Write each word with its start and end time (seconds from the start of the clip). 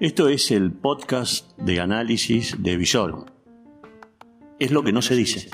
Esto 0.00 0.28
es 0.28 0.50
el 0.50 0.70
podcast 0.70 1.56
de 1.56 1.80
análisis 1.80 2.62
de 2.62 2.76
Visor. 2.76 3.24
Es 4.58 4.70
lo 4.70 4.84
que 4.84 4.92
no 4.92 5.00
se 5.00 5.16
dice. 5.16 5.48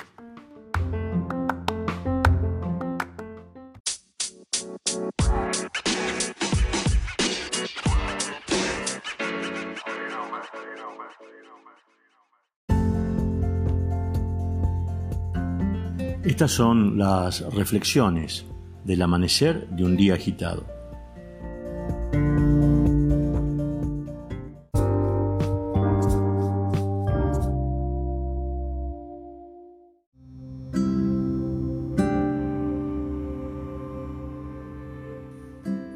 Estas 16.25 16.51
son 16.51 16.97
las 16.97 17.41
reflexiones 17.53 18.50
del 18.83 19.01
amanecer 19.01 19.67
de 19.69 19.83
un 19.83 19.95
día 19.95 20.15
agitado. 20.15 20.65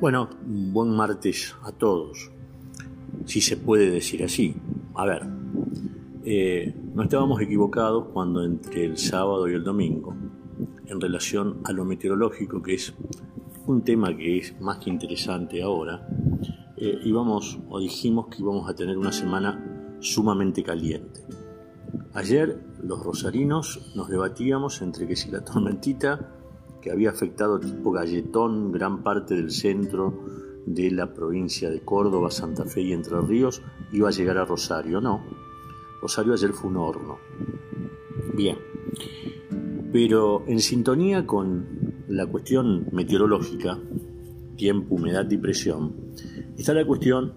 Bueno, 0.05 0.29
buen 0.45 0.91
martes 0.91 1.55
a 1.63 1.71
todos, 1.71 2.29
si 3.25 3.41
se 3.41 3.57
puede 3.57 3.89
decir 3.89 4.23
así. 4.23 4.55
A 4.93 5.03
ver, 5.03 5.23
eh, 6.23 6.75
no 6.93 7.01
estábamos 7.01 7.41
equivocados 7.41 8.09
cuando 8.13 8.43
entre 8.43 8.85
el 8.85 8.97
sábado 8.99 9.47
y 9.47 9.53
el 9.53 9.63
domingo, 9.63 10.15
en 10.87 11.01
relación 11.01 11.61
a 11.65 11.71
lo 11.71 11.85
meteorológico, 11.85 12.61
que 12.61 12.75
es 12.75 12.93
un 13.67 13.83
tema 13.83 14.15
que 14.15 14.37
es 14.37 14.59
más 14.61 14.77
que 14.77 14.89
interesante 14.89 15.61
ahora, 15.61 16.07
eh, 16.77 16.99
íbamos 17.03 17.59
o 17.69 17.79
dijimos 17.79 18.27
que 18.27 18.41
íbamos 18.41 18.69
a 18.69 18.75
tener 18.75 18.97
una 18.97 19.11
semana 19.11 19.97
sumamente 19.99 20.63
caliente. 20.63 21.21
Ayer 22.13 22.63
los 22.83 23.03
rosarinos 23.03 23.91
nos 23.95 24.09
debatíamos 24.09 24.81
entre 24.81 25.07
que 25.07 25.15
si 25.15 25.31
la 25.31 25.43
tormentita 25.43 26.31
que 26.81 26.91
había 26.91 27.09
afectado 27.09 27.59
tipo 27.59 27.91
galletón 27.91 28.71
gran 28.71 29.01
parte 29.01 29.35
del 29.35 29.51
centro 29.51 30.13
de 30.65 30.91
la 30.91 31.13
provincia 31.13 31.69
de 31.69 31.81
Córdoba, 31.81 32.29
Santa 32.29 32.65
Fe 32.65 32.81
y 32.81 32.93
Entre 32.93 33.19
Ríos, 33.21 33.61
iba 33.91 34.09
a 34.09 34.11
llegar 34.11 34.37
a 34.37 34.45
Rosario. 34.45 35.01
No, 35.01 35.23
Rosario 36.01 36.33
ayer 36.33 36.53
fue 36.53 36.69
un 36.69 36.77
horno. 36.77 37.17
Bien, 38.35 38.57
pero 39.95 40.43
en 40.45 40.59
sintonía 40.59 41.25
con 41.25 42.03
la 42.09 42.27
cuestión 42.27 42.89
meteorológica, 42.91 43.79
tiempo, 44.57 44.95
humedad 44.95 45.25
y 45.31 45.37
presión, 45.37 46.11
está 46.57 46.73
la 46.73 46.83
cuestión 46.83 47.35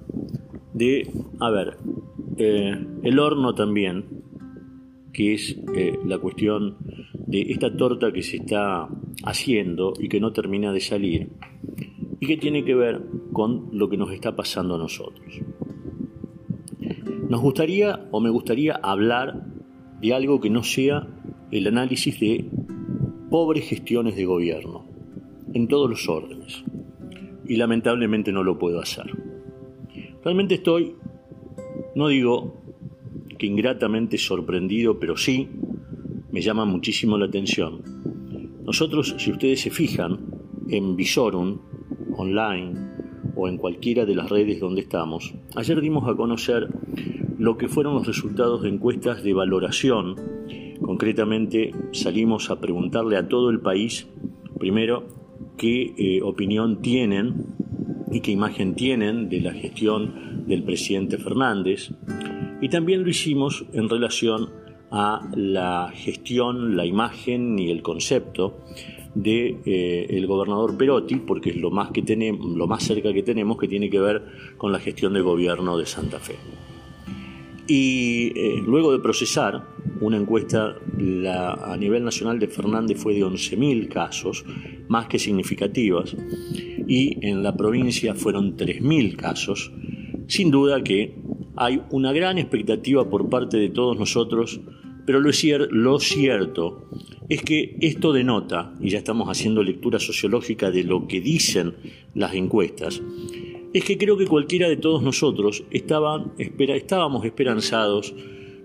de, 0.74 1.08
a 1.38 1.50
ver, 1.50 1.76
eh, 2.36 2.84
el 3.04 3.18
horno 3.20 3.54
también, 3.54 4.24
que 5.12 5.34
es 5.34 5.56
eh, 5.72 6.00
la 6.04 6.18
cuestión 6.18 6.78
de 7.28 7.42
esta 7.42 7.76
torta 7.76 8.10
que 8.10 8.24
se 8.24 8.38
está 8.38 8.88
haciendo 9.22 9.92
y 9.96 10.08
que 10.08 10.18
no 10.18 10.32
termina 10.32 10.72
de 10.72 10.80
salir 10.80 11.28
y 12.18 12.26
que 12.26 12.38
tiene 12.38 12.64
que 12.64 12.74
ver 12.74 13.00
con 13.32 13.68
lo 13.70 13.88
que 13.88 13.96
nos 13.96 14.10
está 14.10 14.34
pasando 14.34 14.74
a 14.74 14.78
nosotros. 14.78 15.32
Nos 17.28 17.40
gustaría 17.40 18.08
o 18.10 18.20
me 18.20 18.30
gustaría 18.30 18.74
hablar 18.74 19.46
de 20.00 20.12
algo 20.12 20.40
que 20.40 20.50
no 20.50 20.64
sea 20.64 21.06
el 21.50 21.66
análisis 21.66 22.18
de 22.20 22.44
pobres 23.30 23.68
gestiones 23.68 24.16
de 24.16 24.24
gobierno 24.24 24.86
en 25.54 25.68
todos 25.68 25.88
los 25.88 26.08
órdenes 26.08 26.64
y 27.46 27.56
lamentablemente 27.56 28.32
no 28.32 28.42
lo 28.42 28.58
puedo 28.58 28.80
hacer. 28.80 29.06
Realmente 30.24 30.54
estoy, 30.54 30.94
no 31.94 32.08
digo 32.08 32.54
que 33.38 33.46
ingratamente 33.46 34.18
sorprendido, 34.18 34.98
pero 34.98 35.16
sí 35.16 35.48
me 36.30 36.40
llama 36.40 36.64
muchísimo 36.64 37.16
la 37.16 37.26
atención 37.26 37.98
nosotros, 38.68 39.14
si 39.16 39.30
ustedes 39.30 39.62
se 39.62 39.70
fijan 39.70 40.18
en 40.68 40.94
Visorum 40.94 41.58
online 42.18 42.74
o 43.34 43.48
en 43.48 43.56
cualquiera 43.56 44.04
de 44.04 44.14
las 44.14 44.28
redes 44.28 44.60
donde 44.60 44.82
estamos, 44.82 45.32
ayer 45.56 45.80
dimos 45.80 46.06
a 46.06 46.14
conocer 46.14 46.68
lo 47.38 47.56
que 47.56 47.68
fueron 47.68 47.94
los 47.94 48.06
resultados 48.06 48.60
de 48.60 48.68
encuestas 48.68 49.22
de 49.22 49.32
valoración. 49.32 50.16
Concretamente 50.82 51.72
salimos 51.92 52.50
a 52.50 52.60
preguntarle 52.60 53.16
a 53.16 53.28
todo 53.28 53.50
el 53.50 53.60
país, 53.60 54.06
primero, 54.58 55.06
qué 55.56 55.94
eh, 55.96 56.22
opinión 56.22 56.80
tienen 56.80 57.46
y 58.10 58.20
qué 58.20 58.30
imagen 58.30 58.74
tienen 58.74 59.28
de 59.28 59.40
la 59.40 59.52
gestión 59.52 60.44
del 60.46 60.62
presidente 60.62 61.18
Fernández. 61.18 61.90
Y 62.60 62.68
también 62.68 63.02
lo 63.02 63.10
hicimos 63.10 63.66
en 63.72 63.88
relación 63.88 64.48
a 64.90 65.28
la 65.34 65.92
gestión, 65.94 66.76
la 66.76 66.86
imagen 66.86 67.58
y 67.58 67.70
el 67.70 67.82
concepto 67.82 68.58
de 69.14 69.60
eh, 69.64 70.06
el 70.10 70.26
gobernador 70.26 70.76
Perotti, 70.76 71.16
porque 71.16 71.50
es 71.50 71.56
lo 71.56 71.70
más 71.70 71.90
que 71.90 72.02
lo 72.40 72.66
más 72.66 72.84
cerca 72.84 73.12
que 73.12 73.22
tenemos 73.22 73.58
que 73.58 73.68
tiene 73.68 73.90
que 73.90 74.00
ver 74.00 74.22
con 74.56 74.72
la 74.72 74.78
gestión 74.78 75.12
de 75.14 75.20
gobierno 75.20 75.76
de 75.76 75.86
Santa 75.86 76.18
Fe. 76.18 76.36
Y 77.66 78.32
eh, 78.34 78.62
luego 78.64 78.92
de 78.92 79.00
procesar 79.00 79.66
una 80.00 80.16
encuesta 80.16 80.76
a 80.76 81.76
nivel 81.76 82.04
nacional 82.04 82.38
de 82.38 82.48
Fernández 82.48 82.98
fue 82.98 83.14
de 83.14 83.24
11.000 83.24 83.88
casos, 83.88 84.44
más 84.88 85.06
que 85.06 85.18
significativas, 85.18 86.16
y 86.86 87.26
en 87.26 87.42
la 87.42 87.56
provincia 87.56 88.14
fueron 88.14 88.56
3.000 88.56 89.16
casos, 89.16 89.72
sin 90.26 90.50
duda 90.50 90.82
que 90.82 91.14
hay 91.56 91.82
una 91.90 92.12
gran 92.12 92.38
expectativa 92.38 93.08
por 93.08 93.28
parte 93.28 93.56
de 93.56 93.70
todos 93.70 93.98
nosotros, 93.98 94.60
pero 95.04 95.20
lo, 95.20 95.32
cierto 96.00 96.88
es 97.28 97.42
que 97.42 97.76
esto 97.80 98.12
denota, 98.12 98.74
y 98.80 98.90
ya 98.90 98.98
estamos 98.98 99.28
haciendo 99.28 99.62
lectura 99.62 99.98
sociológica 99.98 100.70
de 100.70 100.84
lo 100.84 101.06
que 101.08 101.20
dicen 101.20 101.74
las 102.14 102.34
encuestas, 102.34 103.02
es 103.72 103.84
que 103.84 103.98
creo 103.98 104.16
que 104.16 104.26
cualquiera 104.26 104.68
de 104.68 104.76
todos 104.76 105.02
nosotros 105.02 105.64
estaban, 105.70 106.32
espera, 106.38 106.76
estábamos 106.76 107.24
esperanzados 107.24 108.14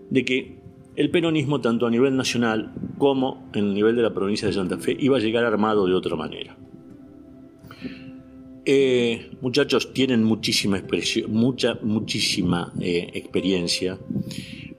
de 0.09 0.25
que 0.25 0.62
el 0.95 1.09
peronismo, 1.09 1.59
tanto 1.61 1.87
a 1.87 1.89
nivel 1.89 2.15
nacional 2.15 2.73
como 2.97 3.49
en 3.53 3.65
el 3.65 3.73
nivel 3.73 3.95
de 3.95 4.03
la 4.03 4.13
provincia 4.13 4.47
de 4.47 4.53
Santa 4.53 4.77
Fe, 4.77 4.95
iba 4.99 5.17
a 5.17 5.19
llegar 5.19 5.43
armado 5.43 5.87
de 5.87 5.93
otra 5.93 6.15
manera. 6.15 6.55
Eh, 8.65 9.31
muchachos, 9.41 9.93
tienen 9.93 10.23
muchísima, 10.23 10.81
mucha, 11.27 11.79
muchísima 11.81 12.71
eh, 12.79 13.09
experiencia, 13.13 13.99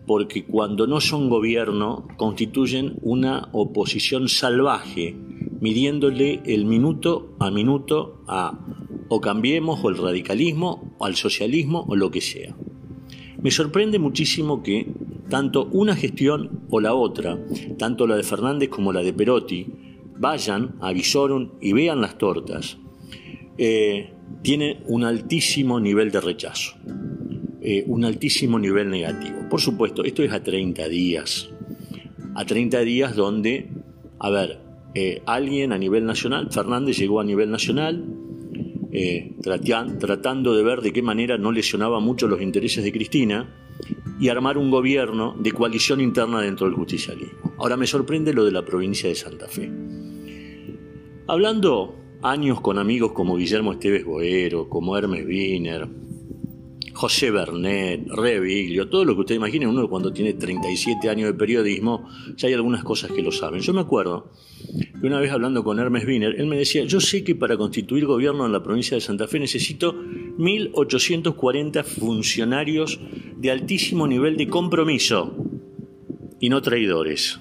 porque 0.06 0.44
cuando 0.44 0.86
no 0.86 1.00
son 1.00 1.28
gobierno 1.28 2.08
constituyen 2.16 2.96
una 3.02 3.48
oposición 3.52 4.28
salvaje, 4.28 5.14
midiéndole 5.60 6.40
el 6.46 6.64
minuto 6.64 7.34
a 7.38 7.50
minuto 7.50 8.22
a 8.26 8.58
o 9.08 9.20
cambiemos 9.20 9.84
o 9.84 9.90
el 9.90 9.98
radicalismo 9.98 10.94
o 10.98 11.04
al 11.04 11.14
socialismo 11.14 11.84
o 11.88 11.94
lo 11.94 12.10
que 12.10 12.20
sea. 12.20 12.56
Me 13.42 13.50
sorprende 13.50 13.98
muchísimo 13.98 14.62
que 14.62 14.83
tanto 15.28 15.68
una 15.72 15.96
gestión 15.96 16.66
o 16.70 16.80
la 16.80 16.94
otra, 16.94 17.38
tanto 17.78 18.06
la 18.06 18.16
de 18.16 18.22
Fernández 18.22 18.68
como 18.68 18.92
la 18.92 19.02
de 19.02 19.12
Perotti, 19.12 19.66
vayan 20.18 20.76
a 20.80 20.92
y 20.92 21.72
vean 21.72 22.00
las 22.00 22.18
tortas 22.18 22.78
eh, 23.56 24.10
tiene 24.42 24.80
un 24.86 25.04
altísimo 25.04 25.78
nivel 25.78 26.10
de 26.10 26.20
rechazo, 26.20 26.74
eh, 27.60 27.84
un 27.86 28.04
altísimo 28.04 28.58
nivel 28.58 28.90
negativo. 28.90 29.48
Por 29.48 29.60
supuesto, 29.60 30.02
esto 30.04 30.22
es 30.22 30.32
a 30.32 30.42
30 30.42 30.88
días, 30.88 31.50
a 32.34 32.44
30 32.44 32.80
días 32.80 33.14
donde, 33.14 33.70
a 34.18 34.30
ver, 34.30 34.58
eh, 34.94 35.22
alguien 35.26 35.72
a 35.72 35.78
nivel 35.78 36.04
nacional, 36.04 36.48
Fernández 36.50 36.98
llegó 36.98 37.20
a 37.20 37.24
nivel 37.24 37.50
nacional, 37.50 38.04
tratando 39.98 40.54
de 40.54 40.62
ver 40.62 40.80
de 40.80 40.92
qué 40.92 41.02
manera 41.02 41.36
no 41.36 41.50
lesionaba 41.50 41.98
mucho 41.98 42.28
los 42.28 42.40
intereses 42.40 42.84
de 42.84 42.92
Cristina 42.92 43.63
y 44.18 44.28
armar 44.28 44.58
un 44.58 44.70
gobierno 44.70 45.34
de 45.38 45.52
coalición 45.52 46.00
interna 46.00 46.40
dentro 46.40 46.66
del 46.66 46.76
justicialismo. 46.76 47.54
Ahora 47.58 47.76
me 47.76 47.86
sorprende 47.86 48.32
lo 48.32 48.44
de 48.44 48.52
la 48.52 48.64
provincia 48.64 49.08
de 49.08 49.14
Santa 49.14 49.48
Fe. 49.48 49.70
Hablando 51.26 51.96
años 52.22 52.60
con 52.60 52.78
amigos 52.78 53.12
como 53.12 53.36
Guillermo 53.36 53.72
Esteves 53.72 54.04
Boero, 54.04 54.68
como 54.68 54.96
Hermes 54.96 55.26
Wiener, 55.26 55.88
José 56.94 57.32
Bernet, 57.32 58.06
Reviglio, 58.08 58.88
todo 58.88 59.04
lo 59.04 59.14
que 59.14 59.22
usted 59.22 59.34
imagine, 59.34 59.66
uno 59.66 59.88
cuando 59.88 60.12
tiene 60.12 60.34
37 60.34 61.10
años 61.10 61.26
de 61.26 61.34
periodismo, 61.34 62.08
ya 62.36 62.46
hay 62.46 62.54
algunas 62.54 62.84
cosas 62.84 63.10
que 63.10 63.20
lo 63.20 63.32
saben. 63.32 63.60
Yo 63.60 63.74
me 63.74 63.80
acuerdo 63.80 64.30
que 65.00 65.06
una 65.06 65.18
vez 65.18 65.32
hablando 65.32 65.64
con 65.64 65.80
Hermes 65.80 66.06
Wiener, 66.06 66.36
él 66.38 66.46
me 66.46 66.56
decía, 66.56 66.84
yo 66.84 67.00
sé 67.00 67.24
que 67.24 67.34
para 67.34 67.56
constituir 67.56 68.06
gobierno 68.06 68.46
en 68.46 68.52
la 68.52 68.62
provincia 68.62 68.94
de 68.96 69.00
Santa 69.00 69.26
Fe 69.26 69.40
necesito 69.40 69.92
1.840 69.92 71.84
funcionarios 71.84 73.00
de 73.44 73.50
altísimo 73.50 74.06
nivel 74.06 74.38
de 74.38 74.48
compromiso 74.48 75.36
y 76.40 76.48
no 76.48 76.62
traidores 76.62 77.38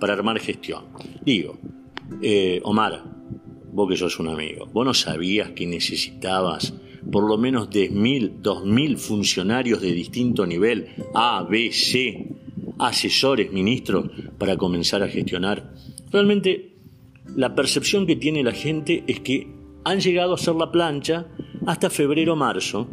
para 0.00 0.14
armar 0.14 0.40
gestión. 0.40 0.84
Digo, 1.22 1.58
eh, 2.22 2.62
Omar, 2.64 3.04
vos 3.70 3.86
que 3.86 3.98
sos 3.98 4.18
un 4.18 4.28
amigo, 4.28 4.64
vos 4.72 4.86
no 4.86 4.94
sabías 4.94 5.50
que 5.50 5.66
necesitabas 5.66 6.72
por 7.12 7.28
lo 7.28 7.36
menos 7.36 7.68
10.000, 7.68 8.40
2.000 8.40 8.96
funcionarios 8.96 9.82
de 9.82 9.92
distinto 9.92 10.46
nivel, 10.46 10.88
A, 11.12 11.42
B, 11.42 11.70
C, 11.72 12.26
asesores, 12.78 13.52
ministros, 13.52 14.06
para 14.38 14.56
comenzar 14.56 15.02
a 15.02 15.08
gestionar. 15.08 15.74
Realmente 16.10 16.72
la 17.36 17.54
percepción 17.54 18.06
que 18.06 18.16
tiene 18.16 18.42
la 18.42 18.52
gente 18.52 19.04
es 19.06 19.20
que 19.20 19.48
han 19.84 20.00
llegado 20.00 20.32
a 20.32 20.36
hacer 20.36 20.54
la 20.54 20.72
plancha 20.72 21.26
hasta 21.66 21.90
febrero 21.90 22.34
marzo, 22.34 22.88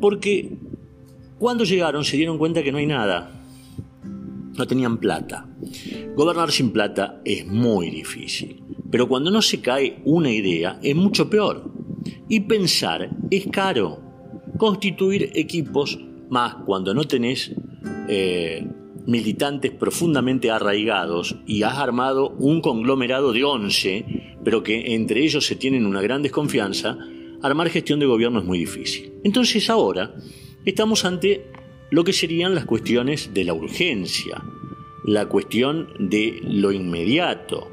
porque 0.00 0.58
cuando 1.38 1.64
llegaron 1.64 2.04
se 2.04 2.16
dieron 2.16 2.38
cuenta 2.38 2.62
que 2.62 2.72
no 2.72 2.78
hay 2.78 2.86
nada, 2.86 3.30
no 4.56 4.66
tenían 4.66 4.98
plata. 4.98 5.46
Gobernar 6.16 6.50
sin 6.50 6.72
plata 6.72 7.20
es 7.24 7.46
muy 7.46 7.90
difícil, 7.90 8.62
pero 8.90 9.08
cuando 9.08 9.30
no 9.30 9.40
se 9.40 9.60
cae 9.60 10.00
una 10.04 10.30
idea 10.30 10.78
es 10.82 10.96
mucho 10.96 11.30
peor. 11.30 11.70
Y 12.28 12.40
pensar 12.40 13.10
es 13.30 13.46
caro. 13.46 14.00
Constituir 14.58 15.30
equipos, 15.34 15.98
más 16.28 16.56
cuando 16.66 16.92
no 16.92 17.04
tenés 17.04 17.52
eh, 18.08 18.66
militantes 19.06 19.70
profundamente 19.70 20.50
arraigados 20.50 21.36
y 21.46 21.62
has 21.62 21.78
armado 21.78 22.30
un 22.38 22.60
conglomerado 22.60 23.32
de 23.32 23.44
11, 23.44 24.04
pero 24.44 24.62
que 24.62 24.94
entre 24.94 25.22
ellos 25.22 25.46
se 25.46 25.56
tienen 25.56 25.86
una 25.86 26.02
gran 26.02 26.22
desconfianza, 26.22 26.98
armar 27.42 27.70
gestión 27.70 28.00
de 28.00 28.06
gobierno 28.06 28.40
es 28.40 28.44
muy 28.44 28.58
difícil. 28.58 29.12
Entonces 29.22 29.70
ahora 29.70 30.14
estamos 30.64 31.04
ante 31.04 31.46
lo 31.90 32.04
que 32.04 32.12
serían 32.12 32.54
las 32.54 32.64
cuestiones 32.64 33.32
de 33.32 33.44
la 33.44 33.54
urgencia, 33.54 34.42
la 35.04 35.26
cuestión 35.26 35.88
de 35.98 36.40
lo 36.42 36.72
inmediato, 36.72 37.70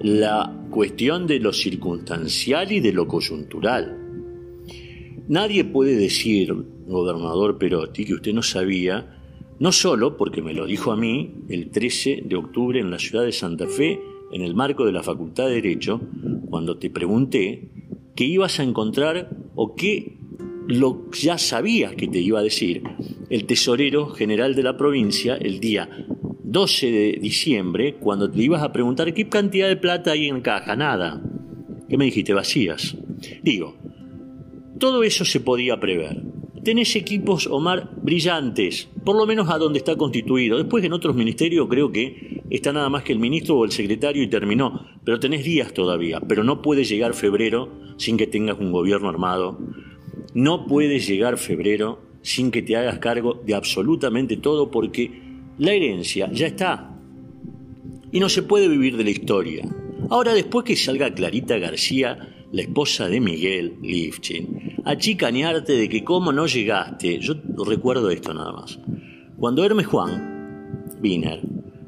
la 0.00 0.66
cuestión 0.70 1.26
de 1.26 1.40
lo 1.40 1.52
circunstancial 1.52 2.70
y 2.70 2.80
de 2.80 2.92
lo 2.92 3.08
coyuntural. 3.08 3.98
Nadie 5.28 5.64
puede 5.64 5.96
decir, 5.96 6.54
gobernador 6.86 7.58
Perotti, 7.58 8.04
que 8.04 8.14
usted 8.14 8.32
no 8.32 8.42
sabía, 8.42 9.18
no 9.58 9.72
solo 9.72 10.16
porque 10.16 10.42
me 10.42 10.52
lo 10.54 10.66
dijo 10.66 10.92
a 10.92 10.96
mí 10.96 11.42
el 11.48 11.70
13 11.70 12.22
de 12.26 12.36
octubre 12.36 12.78
en 12.78 12.90
la 12.90 12.98
ciudad 12.98 13.24
de 13.24 13.32
Santa 13.32 13.66
Fe, 13.66 14.00
en 14.30 14.42
el 14.42 14.54
marco 14.54 14.84
de 14.84 14.92
la 14.92 15.02
Facultad 15.02 15.46
de 15.46 15.54
Derecho, 15.54 16.00
cuando 16.48 16.78
te 16.78 16.90
pregunté 16.90 17.68
qué 18.14 18.24
ibas 18.24 18.60
a 18.60 18.62
encontrar 18.62 19.30
o 19.54 19.74
qué 19.74 20.15
lo 20.68 21.10
ya 21.12 21.38
sabías 21.38 21.94
que 21.94 22.08
te 22.08 22.18
iba 22.18 22.40
a 22.40 22.42
decir 22.42 22.82
el 23.30 23.44
tesorero 23.46 24.08
general 24.08 24.54
de 24.54 24.62
la 24.62 24.76
provincia 24.76 25.36
el 25.36 25.60
día 25.60 25.88
12 26.44 26.90
de 26.90 27.18
diciembre, 27.20 27.96
cuando 27.96 28.30
te 28.30 28.40
ibas 28.40 28.62
a 28.62 28.72
preguntar 28.72 29.12
qué 29.12 29.28
cantidad 29.28 29.68
de 29.68 29.76
plata 29.76 30.12
hay 30.12 30.28
en 30.28 30.40
caja, 30.40 30.76
nada. 30.76 31.20
¿Qué 31.88 31.98
me 31.98 32.04
dijiste? 32.04 32.32
Vacías. 32.32 32.96
Digo, 33.42 33.76
todo 34.78 35.02
eso 35.02 35.24
se 35.24 35.40
podía 35.40 35.78
prever. 35.80 36.22
Tenés 36.62 36.96
equipos, 36.96 37.46
Omar, 37.46 37.90
brillantes, 38.02 38.88
por 39.04 39.16
lo 39.16 39.26
menos 39.26 39.48
a 39.50 39.58
donde 39.58 39.78
está 39.78 39.96
constituido. 39.96 40.58
Después 40.58 40.84
en 40.84 40.92
otros 40.92 41.14
ministerios 41.14 41.68
creo 41.68 41.92
que 41.92 42.42
está 42.50 42.72
nada 42.72 42.88
más 42.88 43.02
que 43.02 43.12
el 43.12 43.18
ministro 43.18 43.58
o 43.58 43.64
el 43.64 43.72
secretario 43.72 44.22
y 44.22 44.28
terminó. 44.28 44.86
Pero 45.04 45.20
tenés 45.20 45.44
días 45.44 45.72
todavía. 45.72 46.20
Pero 46.20 46.42
no 46.42 46.62
puede 46.62 46.84
llegar 46.84 47.14
febrero 47.14 47.70
sin 47.98 48.16
que 48.16 48.26
tengas 48.26 48.58
un 48.58 48.72
gobierno 48.72 49.08
armado. 49.08 49.58
No 50.36 50.66
puede 50.66 50.98
llegar 50.98 51.38
febrero 51.38 51.98
sin 52.20 52.50
que 52.50 52.60
te 52.60 52.76
hagas 52.76 52.98
cargo 52.98 53.40
de 53.46 53.54
absolutamente 53.54 54.36
todo 54.36 54.70
porque 54.70 55.10
la 55.56 55.72
herencia 55.72 56.30
ya 56.30 56.46
está. 56.46 56.94
Y 58.12 58.20
no 58.20 58.28
se 58.28 58.42
puede 58.42 58.68
vivir 58.68 58.98
de 58.98 59.04
la 59.04 59.10
historia. 59.12 59.66
Ahora, 60.10 60.34
después 60.34 60.66
que 60.66 60.76
salga 60.76 61.14
Clarita 61.14 61.56
García, 61.56 62.18
la 62.52 62.60
esposa 62.60 63.08
de 63.08 63.18
Miguel 63.18 63.78
Lifchin, 63.80 64.76
a 64.84 64.98
chicanearte 64.98 65.72
de 65.72 65.88
que 65.88 66.04
cómo 66.04 66.32
no 66.32 66.46
llegaste, 66.46 67.18
yo 67.18 67.36
recuerdo 67.64 68.10
esto 68.10 68.34
nada 68.34 68.52
más. 68.52 68.78
Cuando 69.38 69.64
Hermes 69.64 69.86
Juan 69.86 70.98
Wiener 71.02 71.40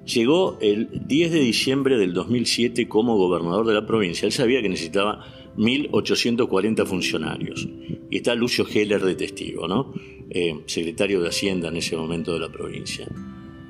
llegó 0.06 0.56
el 0.62 0.88
10 1.06 1.32
de 1.32 1.40
diciembre 1.40 1.98
del 1.98 2.14
2007 2.14 2.88
como 2.88 3.18
gobernador 3.18 3.66
de 3.66 3.74
la 3.74 3.86
provincia, 3.86 4.24
él 4.24 4.32
sabía 4.32 4.62
que 4.62 4.70
necesitaba 4.70 5.22
1.840 5.58 6.86
funcionarios. 6.86 7.68
Y 8.10 8.16
está 8.16 8.34
Lucio 8.34 8.66
Heller 8.66 9.02
de 9.02 9.14
testigo, 9.14 9.68
¿no? 9.68 9.92
Eh, 10.30 10.60
secretario 10.66 11.22
de 11.22 11.28
Hacienda 11.28 11.68
en 11.68 11.76
ese 11.76 11.96
momento 11.96 12.34
de 12.34 12.40
la 12.40 12.50
provincia. 12.50 13.06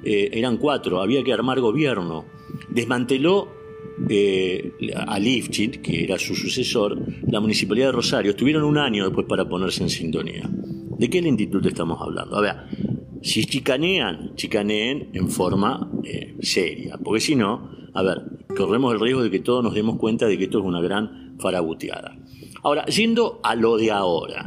Eh, 0.02 0.30
eran 0.32 0.56
cuatro, 0.56 1.00
había 1.00 1.22
que 1.22 1.32
armar 1.32 1.60
gobierno. 1.60 2.24
Desmanteló 2.68 3.48
eh, 4.08 4.72
a 4.94 5.18
Lifchit, 5.18 5.80
que 5.80 6.04
era 6.04 6.18
su 6.18 6.34
sucesor, 6.34 6.98
la 7.28 7.40
municipalidad 7.40 7.86
de 7.86 7.92
Rosario. 7.92 8.34
Tuvieron 8.34 8.64
un 8.64 8.78
año 8.78 9.04
después 9.04 9.26
para 9.26 9.48
ponerse 9.48 9.84
en 9.84 9.90
sintonía. 9.90 10.48
¿De 10.50 11.08
qué 11.08 11.22
lentitud 11.22 11.64
estamos 11.64 12.00
hablando? 12.00 12.36
A 12.36 12.40
ver, 12.40 12.56
si 13.22 13.44
chicanean, 13.44 14.34
chicaneen 14.34 15.10
en 15.12 15.28
forma 15.28 15.92
seria, 16.40 16.98
porque 17.02 17.20
si 17.20 17.36
no, 17.36 17.70
a 17.94 18.02
ver, 18.02 18.22
corremos 18.56 18.94
el 18.94 19.00
riesgo 19.00 19.22
de 19.22 19.30
que 19.30 19.40
todos 19.40 19.62
nos 19.62 19.74
demos 19.74 19.96
cuenta 19.98 20.26
de 20.26 20.38
que 20.38 20.44
esto 20.44 20.58
es 20.58 20.64
una 20.64 20.80
gran 20.80 21.36
farabuteada. 21.38 22.16
Ahora, 22.62 22.84
yendo 22.86 23.40
a 23.42 23.54
lo 23.54 23.76
de 23.76 23.90
ahora, 23.90 24.44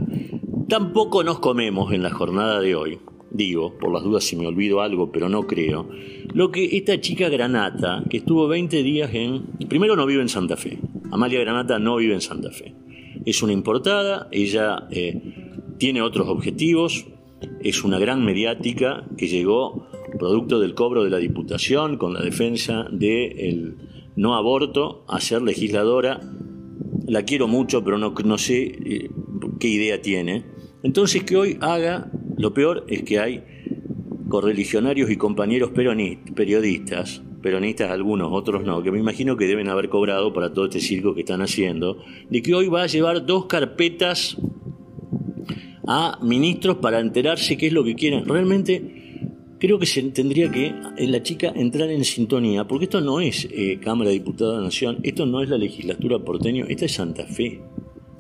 tampoco 0.67 1.23
nos 1.23 1.39
comemos 1.39 1.93
en 1.93 2.03
la 2.03 2.11
jornada 2.11 2.59
de 2.59 2.75
hoy 2.75 2.99
digo, 3.31 3.77
por 3.79 3.91
las 3.93 4.03
dudas 4.03 4.23
si 4.23 4.35
me 4.35 4.45
olvido 4.45 4.81
algo, 4.81 5.11
pero 5.11 5.29
no 5.29 5.47
creo, 5.47 5.89
lo 6.33 6.51
que 6.51 6.77
esta 6.77 6.99
chica 6.99 7.29
Granata, 7.29 8.03
que 8.09 8.17
estuvo 8.17 8.47
20 8.47 8.83
días 8.83 9.09
en... 9.13 9.43
Primero 9.69 9.95
no 9.95 10.05
vive 10.05 10.21
en 10.21 10.29
Santa 10.29 10.57
Fe, 10.57 10.79
Amalia 11.11 11.39
Granata 11.39 11.79
no 11.79 11.95
vive 11.95 12.13
en 12.13 12.21
Santa 12.21 12.51
Fe. 12.51 12.75
Es 13.25 13.41
una 13.41 13.53
importada, 13.53 14.27
ella 14.31 14.87
eh, 14.91 15.21
tiene 15.77 16.01
otros 16.01 16.27
objetivos, 16.27 17.05
es 17.61 17.83
una 17.83 17.99
gran 17.99 18.23
mediática 18.23 19.05
que 19.17 19.27
llegó 19.27 19.87
producto 20.19 20.59
del 20.59 20.75
cobro 20.75 21.03
de 21.03 21.09
la 21.09 21.17
Diputación 21.17 21.97
con 21.97 22.13
la 22.13 22.21
defensa 22.21 22.85
del 22.91 23.77
no 24.15 24.35
aborto 24.35 25.05
a 25.07 25.21
ser 25.21 25.41
legisladora. 25.41 26.19
La 27.11 27.23
quiero 27.23 27.49
mucho, 27.49 27.83
pero 27.83 27.97
no, 27.97 28.13
no 28.23 28.37
sé 28.37 28.63
eh, 28.63 29.09
qué 29.59 29.67
idea 29.67 30.01
tiene. 30.01 30.45
Entonces 30.81 31.25
que 31.25 31.35
hoy 31.35 31.57
haga 31.59 32.09
lo 32.37 32.53
peor 32.53 32.85
es 32.87 33.03
que 33.03 33.19
hay 33.19 33.43
correligionarios 34.29 35.11
y 35.11 35.17
compañeros 35.17 35.71
periodistas, 35.71 37.21
peronistas 37.41 37.91
algunos, 37.91 38.29
otros 38.31 38.63
no, 38.63 38.81
que 38.81 38.93
me 38.93 38.99
imagino 38.99 39.35
que 39.35 39.45
deben 39.45 39.67
haber 39.67 39.89
cobrado 39.89 40.31
para 40.31 40.53
todo 40.53 40.63
este 40.63 40.79
circo 40.79 41.13
que 41.13 41.19
están 41.19 41.41
haciendo, 41.41 41.97
de 42.29 42.41
que 42.41 42.55
hoy 42.55 42.69
va 42.69 42.83
a 42.83 42.87
llevar 42.87 43.25
dos 43.25 43.45
carpetas 43.47 44.37
a 45.85 46.17
ministros 46.21 46.77
para 46.77 47.01
enterarse 47.01 47.57
qué 47.57 47.67
es 47.67 47.73
lo 47.73 47.83
que 47.83 47.95
quieren. 47.95 48.23
Realmente 48.23 49.00
creo 49.61 49.77
que 49.77 49.85
se 49.85 50.01
tendría 50.01 50.51
que 50.51 50.73
la 50.97 51.21
chica 51.21 51.53
entrar 51.55 51.91
en 51.91 52.03
sintonía, 52.03 52.67
porque 52.67 52.85
esto 52.85 52.99
no 52.99 53.21
es 53.21 53.47
eh, 53.51 53.79
Cámara 53.79 54.09
de 54.09 54.15
Diputados 54.15 54.55
de 54.55 54.57
la 54.57 54.65
Nación, 54.65 54.97
esto 55.03 55.27
no 55.27 55.43
es 55.43 55.49
la 55.49 55.57
legislatura 55.59 56.17
porteño, 56.17 56.65
esta 56.67 56.85
es 56.85 56.93
Santa 56.93 57.27
Fe. 57.27 57.61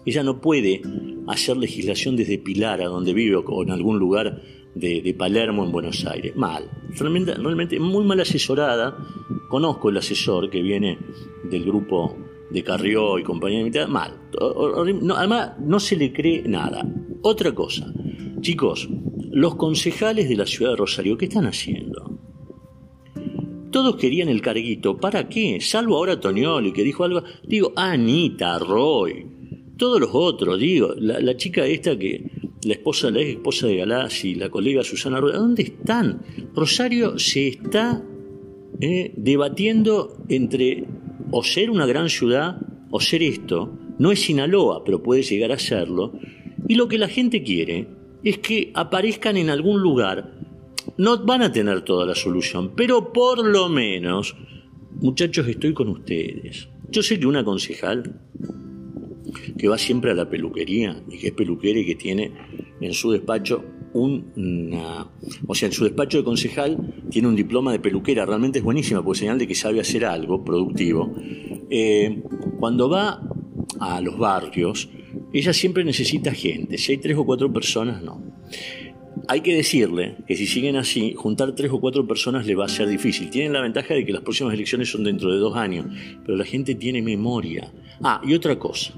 Ella 0.05 0.21
no 0.21 0.39
puede 0.39 0.83
hacer 1.27 1.57
legislación 1.57 2.15
desde 2.15 2.37
Pilar, 2.37 2.79
a 2.81 2.85
donde 2.85 3.13
vive, 3.15 3.37
o 3.37 3.63
en 3.63 3.71
algún 3.71 3.97
lugar 3.97 4.39
de, 4.75 5.15
Palermo, 5.17 5.65
en 5.65 5.71
Buenos 5.71 6.05
Aires. 6.05 6.35
Mal, 6.35 6.69
realmente, 6.99 7.33
realmente 7.33 7.79
muy 7.79 8.05
mal 8.05 8.19
asesorada. 8.19 8.95
Conozco 9.49 9.89
el 9.89 9.97
asesor 9.97 10.47
que 10.51 10.61
viene 10.61 10.99
del 11.49 11.65
grupo 11.65 12.17
de 12.51 12.63
Carrió 12.63 13.17
y 13.17 13.23
compañía 13.23 13.59
de 13.59 13.65
mitad, 13.65 13.87
mal. 13.87 14.13
además, 15.15 15.53
no 15.59 15.79
se 15.79 15.95
le 15.95 16.13
cree 16.13 16.43
nada. 16.43 16.87
Otra 17.23 17.51
cosa, 17.53 17.91
chicos, 18.41 18.87
los 19.31 19.55
concejales 19.55 20.27
de 20.29 20.35
la 20.35 20.45
ciudad 20.45 20.71
de 20.71 20.77
Rosario, 20.77 21.17
¿qué 21.17 21.25
están 21.25 21.45
haciendo? 21.45 22.19
Todos 23.71 23.95
querían 23.95 24.27
el 24.27 24.41
carguito, 24.41 24.97
¿para 24.97 25.29
qué? 25.29 25.59
Salvo 25.61 25.95
ahora 25.95 26.19
Tonioli, 26.19 26.73
que 26.73 26.83
dijo 26.83 27.05
algo. 27.05 27.23
Digo, 27.47 27.71
Anita 27.75 28.59
Roy, 28.59 29.25
todos 29.77 30.01
los 30.01 30.09
otros, 30.11 30.59
digo, 30.59 30.93
la, 30.97 31.37
chica 31.37 31.65
esta 31.65 31.97
que, 31.97 32.29
la 32.65 32.73
esposa, 32.73 33.09
la 33.09 33.21
ex 33.21 33.29
esposa 33.31 33.67
de 33.67 33.77
Galassi, 33.77 34.35
la 34.35 34.49
colega 34.49 34.83
Susana 34.83 35.21
Rueda, 35.21 35.37
¿dónde 35.37 35.63
están? 35.63 36.21
Rosario 36.53 37.17
se 37.17 37.47
está 37.47 38.03
eh, 38.81 39.13
debatiendo 39.15 40.17
entre 40.27 40.85
o 41.31 41.41
ser 41.43 41.69
una 41.69 41.85
gran 41.85 42.09
ciudad 42.09 42.57
o 42.89 42.99
ser 42.99 43.23
esto. 43.23 43.77
No 43.99 44.11
es 44.11 44.19
Sinaloa, 44.19 44.83
pero 44.83 45.01
puede 45.01 45.23
llegar 45.23 45.53
a 45.53 45.59
serlo. 45.59 46.11
Y 46.67 46.75
lo 46.75 46.89
que 46.89 46.97
la 46.97 47.07
gente 47.07 47.41
quiere 47.41 47.87
es 48.23 48.37
que 48.39 48.71
aparezcan 48.73 49.37
en 49.37 49.49
algún 49.49 49.81
lugar. 49.81 50.33
No 50.97 51.23
van 51.25 51.41
a 51.41 51.51
tener 51.51 51.81
toda 51.81 52.05
la 52.05 52.15
solución, 52.15 52.73
pero 52.75 53.11
por 53.13 53.45
lo 53.45 53.69
menos, 53.69 54.35
muchachos, 54.99 55.47
estoy 55.47 55.73
con 55.73 55.89
ustedes. 55.89 56.69
Yo 56.89 57.01
sé 57.01 57.19
que 57.19 57.25
una 57.25 57.43
concejal 57.43 58.19
que 59.57 59.67
va 59.67 59.77
siempre 59.77 60.11
a 60.11 60.13
la 60.13 60.29
peluquería 60.29 61.03
y 61.09 61.17
que 61.17 61.27
es 61.27 61.33
peluquera 61.33 61.79
y 61.79 61.85
que 61.85 61.95
tiene 61.95 62.31
en 62.81 62.93
su 62.93 63.11
despacho 63.11 63.63
una, 63.93 65.07
o 65.47 65.55
sea, 65.55 65.67
en 65.67 65.73
su 65.73 65.83
despacho 65.83 66.17
de 66.19 66.23
concejal 66.23 66.77
tiene 67.09 67.27
un 67.27 67.35
diploma 67.35 67.71
de 67.71 67.79
peluquera, 67.79 68.25
realmente 68.25 68.59
es 68.59 68.63
buenísima, 68.63 69.03
porque 69.03 69.19
señal 69.19 69.37
de 69.37 69.47
que 69.47 69.55
sabe 69.55 69.79
hacer 69.79 70.05
algo 70.05 70.43
productivo. 70.43 71.13
Eh, 71.69 72.23
cuando 72.59 72.89
va 72.89 73.21
a 73.79 74.01
los 74.01 74.17
barrios, 74.17 74.89
ella 75.33 75.53
siempre 75.53 75.83
necesita 75.83 76.33
gente. 76.33 76.77
Si 76.77 76.91
hay 76.91 76.97
tres 76.97 77.17
o 77.17 77.25
cuatro 77.25 77.51
personas, 77.51 78.01
no. 78.01 78.21
Hay 79.27 79.41
que 79.41 79.55
decirle 79.55 80.15
que 80.27 80.35
si 80.35 80.47
siguen 80.47 80.77
así, 80.77 81.13
juntar 81.15 81.53
tres 81.53 81.71
o 81.71 81.79
cuatro 81.79 82.07
personas 82.07 82.45
le 82.45 82.55
va 82.55 82.65
a 82.65 82.69
ser 82.69 82.87
difícil. 82.87 83.29
Tienen 83.29 83.53
la 83.53 83.61
ventaja 83.61 83.93
de 83.93 84.05
que 84.05 84.13
las 84.13 84.21
próximas 84.21 84.53
elecciones 84.53 84.89
son 84.89 85.03
dentro 85.03 85.31
de 85.31 85.39
dos 85.39 85.55
años, 85.55 85.85
pero 86.25 86.37
la 86.37 86.45
gente 86.45 86.75
tiene 86.75 87.01
memoria. 87.01 87.71
Ah, 88.01 88.21
y 88.25 88.33
otra 88.33 88.57
cosa. 88.57 88.93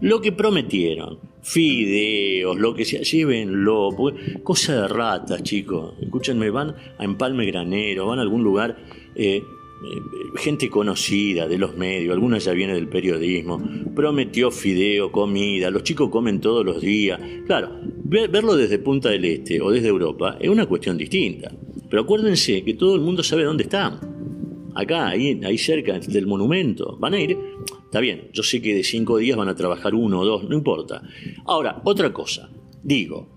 Lo 0.00 0.20
que 0.20 0.32
prometieron, 0.32 1.18
fideos, 1.42 2.58
lo 2.58 2.74
que 2.74 2.84
sea, 2.84 3.02
llévenlo, 3.02 3.90
cosa 4.42 4.82
de 4.82 4.88
ratas, 4.88 5.42
chicos. 5.42 5.94
Escúchenme, 6.00 6.50
van 6.50 6.74
a 6.98 7.04
Empalme 7.04 7.46
Granero, 7.46 8.06
van 8.06 8.18
a 8.18 8.22
algún 8.22 8.42
lugar 8.42 8.76
eh, 9.14 9.42
gente 10.36 10.68
conocida 10.68 11.46
de 11.46 11.58
los 11.58 11.76
medios, 11.76 12.12
alguna 12.12 12.38
ya 12.38 12.52
viene 12.52 12.74
del 12.74 12.88
periodismo, 12.88 13.62
prometió 13.94 14.50
fideo, 14.50 15.12
comida, 15.12 15.70
los 15.70 15.84
chicos 15.84 16.10
comen 16.10 16.40
todos 16.40 16.64
los 16.64 16.80
días. 16.80 17.20
Claro, 17.46 17.70
verlo 18.04 18.56
desde 18.56 18.78
Punta 18.78 19.10
del 19.10 19.24
Este 19.24 19.60
o 19.60 19.70
desde 19.70 19.88
Europa 19.88 20.36
es 20.40 20.48
una 20.48 20.66
cuestión 20.66 20.98
distinta. 20.98 21.52
Pero 21.88 22.02
acuérdense 22.02 22.64
que 22.64 22.74
todo 22.74 22.96
el 22.96 23.02
mundo 23.02 23.22
sabe 23.22 23.44
dónde 23.44 23.64
están. 23.64 24.00
Acá, 24.74 25.08
ahí, 25.08 25.40
ahí 25.44 25.56
cerca 25.56 25.98
del 26.00 26.26
monumento. 26.26 26.96
Van 26.98 27.14
a 27.14 27.20
ir. 27.20 27.38
Está 27.84 28.00
bien, 28.00 28.30
yo 28.32 28.42
sé 28.42 28.60
que 28.60 28.74
de 28.74 28.82
cinco 28.82 29.18
días 29.18 29.36
van 29.36 29.48
a 29.48 29.54
trabajar 29.54 29.94
uno 29.94 30.20
o 30.20 30.24
dos, 30.24 30.48
no 30.48 30.56
importa. 30.56 31.02
Ahora, 31.44 31.80
otra 31.84 32.12
cosa. 32.12 32.50
Digo, 32.82 33.28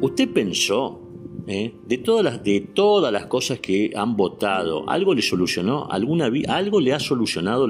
¿usted 0.00 0.28
pensó 0.28 1.07
¿eh? 1.48 1.74
de, 1.86 1.98
todas 1.98 2.24
las, 2.24 2.44
de 2.44 2.60
todas 2.60 3.12
las 3.12 3.26
cosas 3.26 3.58
que 3.58 3.90
han 3.96 4.16
votado, 4.16 4.88
¿algo 4.88 5.14
le 5.14 5.22
solucionó? 5.22 5.90
¿Alguna, 5.90 6.30
¿Algo 6.48 6.80
le 6.80 6.92
ha 6.92 7.00
solucionado 7.00 7.66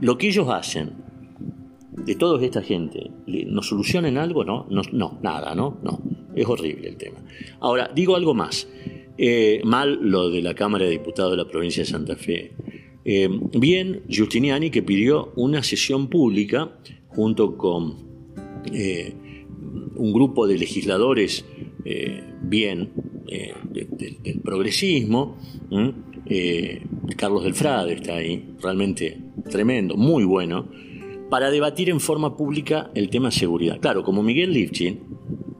lo 0.00 0.18
que 0.18 0.28
ellos 0.28 0.48
hacen? 0.48 1.06
De 1.92 2.14
toda 2.14 2.42
esta 2.42 2.62
gente, 2.62 3.10
¿nos 3.26 3.68
solucionan 3.68 4.16
algo? 4.16 4.44
No, 4.44 4.66
no, 4.70 4.82
no 4.92 5.18
nada, 5.22 5.54
¿no? 5.54 5.78
No, 5.82 6.00
es 6.34 6.46
horrible 6.46 6.88
el 6.88 6.96
tema. 6.96 7.18
Ahora, 7.60 7.90
digo 7.94 8.16
algo 8.16 8.34
más. 8.34 8.66
Eh, 9.20 9.60
mal 9.64 9.98
lo 10.00 10.30
de 10.30 10.40
la 10.40 10.54
Cámara 10.54 10.84
de 10.84 10.92
Diputados 10.92 11.32
de 11.32 11.36
la 11.38 11.48
provincia 11.48 11.82
de 11.82 11.88
Santa 11.88 12.16
Fe. 12.16 12.52
Eh, 13.04 13.28
bien, 13.52 14.04
Giustiniani 14.08 14.70
que 14.70 14.82
pidió 14.82 15.32
una 15.36 15.62
sesión 15.62 16.08
pública 16.08 16.78
junto 17.08 17.56
con 17.56 18.08
un 19.96 20.12
grupo 20.12 20.46
de 20.46 20.58
legisladores 20.58 21.44
bien 22.42 22.92
eh, 23.28 23.54
del 23.64 24.40
progresismo. 24.40 25.36
Eh, 26.26 26.82
Carlos 27.16 27.44
del 27.44 27.54
Frade 27.54 27.94
está 27.94 28.16
ahí, 28.16 28.54
realmente 28.60 29.18
tremendo, 29.50 29.96
muy 29.96 30.24
bueno, 30.24 30.68
para 31.30 31.50
debatir 31.50 31.90
en 31.90 32.00
forma 32.00 32.36
pública 32.36 32.90
el 32.94 33.10
tema 33.10 33.30
seguridad. 33.30 33.78
Claro, 33.80 34.02
como 34.02 34.22
Miguel 34.22 34.52
Lifchin 34.52 35.00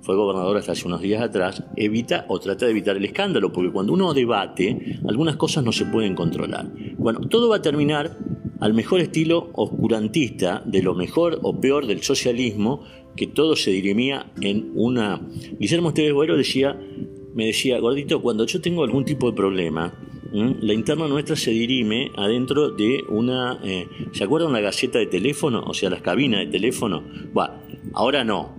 fue 0.03 0.17
gobernador 0.17 0.57
hasta 0.57 0.73
hace 0.73 0.87
unos 0.87 1.03
días 1.03 1.23
atrás, 1.23 1.63
evita 1.77 2.25
o 2.29 2.39
trata 2.39 2.65
de 2.65 2.71
evitar 2.71 2.97
el 2.97 3.05
escándalo, 3.05 3.53
porque 3.53 3.71
cuando 3.71 3.93
uno 3.93 4.15
debate, 4.15 4.99
algunas 5.07 5.37
cosas 5.37 5.65
no 5.65 5.73
se 5.73 5.85
pueden 5.85 6.15
controlar. 6.15 6.73
Bueno, 6.97 7.21
todo 7.21 7.49
va 7.49 7.57
a 7.57 7.63
terminar 7.63 8.17
al 8.61 8.75
mejor 8.75 9.01
estilo 9.01 9.51
oscurantista 9.55 10.63
de 10.65 10.83
lo 10.83 10.95
mejor 10.95 11.39
o 11.43 11.61
peor 11.61 11.87
del 11.87 12.03
socialismo, 12.03 12.83
que 13.17 13.27
todo 13.27 13.57
se 13.57 13.71
dirimía 13.71 14.33
en 14.41 14.73
una... 14.75 15.21
Guillermo 15.59 15.89
Esteves 15.89 16.37
decía 16.37 16.79
me 17.39 17.47
decía, 17.47 17.79
gordito, 17.79 18.21
cuando 18.21 18.45
yo 18.47 18.61
tengo 18.61 18.83
algún 18.83 19.05
tipo 19.05 19.31
de 19.31 19.37
problema, 19.37 19.95
la 20.33 20.75
interna 20.75 21.07
nuestra 21.07 21.37
se 21.37 21.53
dirime 21.53 22.11
adentro 22.17 22.73
de 22.73 23.05
una... 23.11 23.61
Eh, 23.63 23.87
¿Se 24.11 24.25
acuerdan 24.25 24.53
la 24.53 24.61
gaceta 24.61 24.99
de 24.99 25.07
teléfono? 25.07 25.63
O 25.65 25.73
sea, 25.73 25.89
las 25.89 26.03
cabinas 26.03 26.41
de 26.41 26.47
teléfono. 26.47 27.05
Bueno, 27.33 27.55
ahora 27.93 28.25
no. 28.25 28.57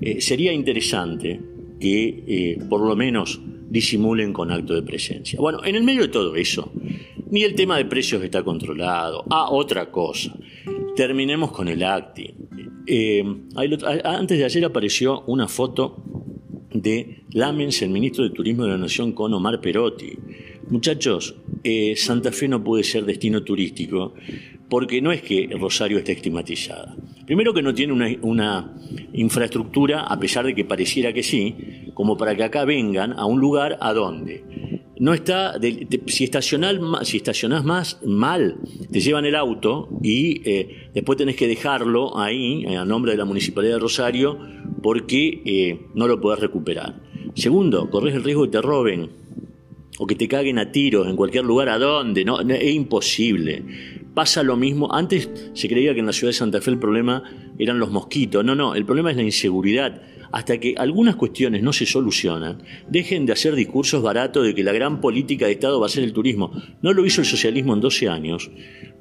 Eh, 0.00 0.20
sería 0.20 0.52
interesante 0.52 1.40
que 1.78 2.24
eh, 2.26 2.58
por 2.68 2.80
lo 2.80 2.96
menos 2.96 3.40
disimulen 3.70 4.32
con 4.32 4.50
acto 4.50 4.74
de 4.74 4.82
presencia. 4.82 5.38
Bueno, 5.40 5.64
en 5.64 5.76
el 5.76 5.84
medio 5.84 6.02
de 6.02 6.08
todo 6.08 6.34
eso, 6.34 6.72
ni 7.30 7.44
el 7.44 7.54
tema 7.54 7.76
de 7.76 7.84
precios 7.84 8.24
está 8.24 8.42
controlado. 8.42 9.24
Ah, 9.30 9.50
otra 9.52 9.92
cosa. 9.92 10.36
Terminemos 10.96 11.52
con 11.52 11.68
el 11.68 11.80
ACTI. 11.80 12.34
antes 14.02 14.36
de 14.36 14.44
ayer 14.44 14.64
apareció 14.64 15.22
una 15.28 15.46
foto 15.46 16.02
de 16.72 17.22
Lamens, 17.36 17.82
el 17.82 17.90
ministro 17.90 18.24
de 18.24 18.30
Turismo 18.30 18.64
de 18.64 18.70
la 18.70 18.78
Nación, 18.78 19.12
con 19.12 19.34
Omar 19.34 19.60
Perotti. 19.60 20.10
Muchachos, 20.70 21.36
eh, 21.62 21.94
Santa 21.94 22.32
Fe 22.32 22.48
no 22.48 22.64
puede 22.64 22.82
ser 22.82 23.04
destino 23.04 23.42
turístico 23.42 24.14
porque 24.70 25.02
no 25.02 25.12
es 25.12 25.20
que 25.20 25.50
Rosario 25.60 25.98
esté 25.98 26.12
estigmatizada. 26.12 26.96
Primero 27.26 27.52
que 27.52 27.60
no 27.60 27.74
tiene 27.74 27.92
una, 28.22 28.72
infraestructura, 29.12 30.04
a 30.04 30.18
pesar 30.18 30.46
de 30.46 30.54
que 30.54 30.64
pareciera 30.64 31.12
que 31.12 31.22
sí, 31.22 31.54
como 31.92 32.16
para 32.16 32.34
que 32.34 32.42
acá 32.42 32.64
vengan 32.64 33.12
a 33.12 33.26
un 33.26 33.38
lugar 33.38 33.76
a 33.82 33.92
donde 33.92 34.42
no 34.98 35.12
está, 35.12 35.60
si, 36.06 36.24
estacional, 36.24 36.80
estacionás 37.02 37.64
más 37.64 38.00
mal, 38.02 38.56
te 38.90 39.00
llevan 39.00 39.26
el 39.26 39.34
auto 39.34 39.90
y 40.02 40.40
eh, 40.48 40.88
después 40.94 41.18
tenés 41.18 41.36
que 41.36 41.46
dejarlo 41.46 42.18
ahí, 42.18 42.64
a 42.64 42.86
nombre 42.86 43.12
de 43.12 43.18
la 43.18 43.26
Municipalidad 43.26 43.74
de 43.74 43.80
Rosario, 43.80 44.38
porque 44.82 45.42
eh, 45.44 45.86
no 45.94 46.08
lo 46.08 46.18
podés 46.18 46.40
recuperar. 46.40 46.94
Segundo, 47.36 47.90
corres 47.90 48.14
el 48.14 48.24
riesgo 48.24 48.42
de 48.44 48.48
que 48.48 48.52
te 48.52 48.62
roben 48.62 49.10
o 49.98 50.06
que 50.06 50.14
te 50.14 50.26
caguen 50.26 50.58
a 50.58 50.72
tiros 50.72 51.06
en 51.06 51.16
cualquier 51.16 51.44
lugar, 51.44 51.68
¿a 51.68 51.78
dónde? 51.78 52.24
No, 52.24 52.40
es 52.40 52.74
imposible. 52.74 53.62
Pasa 54.14 54.42
lo 54.42 54.56
mismo, 54.56 54.92
antes 54.92 55.28
se 55.52 55.68
creía 55.68 55.92
que 55.92 56.00
en 56.00 56.06
la 56.06 56.14
ciudad 56.14 56.30
de 56.30 56.38
Santa 56.38 56.62
Fe 56.62 56.70
el 56.70 56.78
problema 56.78 57.22
eran 57.58 57.78
los 57.78 57.90
mosquitos, 57.90 58.42
no, 58.42 58.54
no, 58.54 58.74
el 58.74 58.86
problema 58.86 59.10
es 59.10 59.16
la 59.18 59.22
inseguridad 59.22 60.00
hasta 60.32 60.58
que 60.58 60.74
algunas 60.76 61.16
cuestiones 61.16 61.62
no 61.62 61.72
se 61.72 61.86
solucionan, 61.86 62.62
dejen 62.88 63.26
de 63.26 63.32
hacer 63.32 63.54
discursos 63.54 64.02
baratos 64.02 64.44
de 64.44 64.54
que 64.54 64.64
la 64.64 64.72
gran 64.72 65.00
política 65.00 65.46
de 65.46 65.52
Estado 65.52 65.80
va 65.80 65.86
a 65.86 65.90
ser 65.90 66.04
el 66.04 66.12
turismo. 66.12 66.52
No 66.82 66.92
lo 66.92 67.04
hizo 67.04 67.20
el 67.20 67.26
socialismo 67.26 67.74
en 67.74 67.80
12 67.80 68.08
años, 68.08 68.50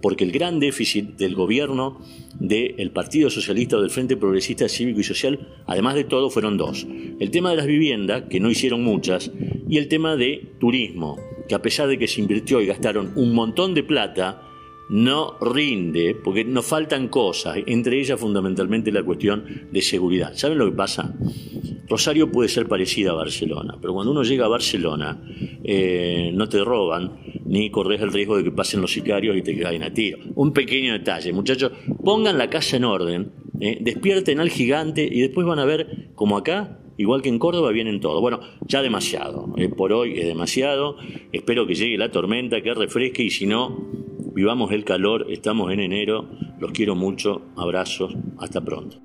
porque 0.01 0.23
el 0.23 0.31
gran 0.31 0.59
déficit 0.59 1.17
del 1.17 1.35
gobierno 1.35 1.99
del 2.39 2.91
Partido 2.91 3.29
Socialista 3.29 3.77
o 3.77 3.81
del 3.81 3.89
Frente 3.89 4.17
Progresista 4.17 4.69
Cívico 4.69 4.99
y 4.99 5.03
Social, 5.03 5.63
además 5.65 5.95
de 5.95 6.03
todo, 6.03 6.29
fueron 6.29 6.57
dos. 6.57 6.85
El 7.19 7.31
tema 7.31 7.51
de 7.51 7.57
las 7.57 7.67
viviendas, 7.67 8.23
que 8.29 8.39
no 8.39 8.49
hicieron 8.49 8.83
muchas, 8.83 9.31
y 9.67 9.77
el 9.77 9.87
tema 9.87 10.15
de 10.15 10.51
turismo, 10.59 11.17
que 11.47 11.55
a 11.55 11.61
pesar 11.61 11.87
de 11.87 11.97
que 11.97 12.07
se 12.07 12.21
invirtió 12.21 12.61
y 12.61 12.65
gastaron 12.65 13.13
un 13.15 13.33
montón 13.33 13.73
de 13.73 13.83
plata, 13.83 14.41
no 14.89 15.37
rinde 15.39 16.15
porque 16.15 16.45
nos 16.45 16.65
faltan 16.65 17.07
cosas, 17.07 17.57
entre 17.65 17.99
ellas 17.99 18.19
fundamentalmente 18.19 18.91
la 18.91 19.03
cuestión 19.03 19.67
de 19.71 19.81
seguridad. 19.81 20.33
¿Saben 20.35 20.57
lo 20.57 20.65
que 20.65 20.75
pasa? 20.75 21.13
Rosario 21.87 22.31
puede 22.31 22.49
ser 22.49 22.67
parecida 22.67 23.11
a 23.11 23.15
Barcelona, 23.15 23.77
pero 23.79 23.93
cuando 23.93 24.11
uno 24.11 24.23
llega 24.23 24.45
a 24.45 24.49
Barcelona 24.49 25.21
eh, 25.63 26.31
no 26.33 26.49
te 26.49 26.63
roban 26.63 27.19
ni 27.45 27.69
corres 27.69 28.01
el 28.01 28.11
riesgo 28.11 28.37
de 28.37 28.43
que 28.43 28.51
pasen 28.51 28.81
los 28.81 28.91
sicarios 28.91 29.37
y 29.37 29.41
te 29.41 29.57
caigan 29.57 29.83
a 29.83 29.93
tiro. 29.93 30.17
Un 30.35 30.51
pequeño 30.51 30.93
detalle, 30.93 31.31
muchachos, 31.31 31.71
pongan 32.03 32.37
la 32.37 32.49
casa 32.49 32.77
en 32.77 32.85
orden, 32.85 33.31
eh, 33.59 33.77
despierten 33.81 34.39
al 34.39 34.49
gigante 34.49 35.07
y 35.09 35.21
después 35.21 35.45
van 35.45 35.59
a 35.59 35.65
ver 35.65 36.09
como 36.15 36.37
acá 36.37 36.79
igual 36.97 37.21
que 37.21 37.29
en 37.29 37.39
Córdoba, 37.39 37.71
vienen 37.71 37.99
todo. 37.99 38.21
Bueno, 38.21 38.39
ya 38.61 38.81
demasiado. 38.81 39.53
Eh, 39.57 39.69
por 39.69 39.91
hoy 39.93 40.19
es 40.19 40.25
demasiado. 40.25 40.97
Espero 41.31 41.67
que 41.67 41.75
llegue 41.75 41.97
la 41.97 42.11
tormenta, 42.11 42.61
que 42.61 42.73
refresque 42.73 43.23
y 43.23 43.29
si 43.29 43.45
no, 43.45 44.04
Vivamos 44.35 44.73
el 44.73 44.83
calor, 44.83 45.27
estamos 45.29 45.71
en 45.71 45.79
enero, 45.79 46.27
los 46.59 46.73
quiero 46.73 46.93
mucho, 46.93 47.43
abrazos, 47.55 48.13
hasta 48.37 48.59
pronto. 48.59 48.97